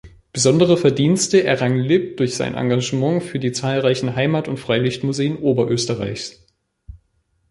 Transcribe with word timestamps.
Besondere 0.33 0.77
Verdienste 0.77 1.43
errang 1.43 1.75
Lipp 1.75 2.17
durch 2.17 2.33
sein 2.35 2.55
Engagement 2.55 3.21
für 3.21 3.37
die 3.37 3.51
zahlreichen 3.51 4.15
Heimat- 4.15 4.47
und 4.47 4.57
Freilichtmuseen 4.57 5.37
Oberösterreichs. 5.37 6.43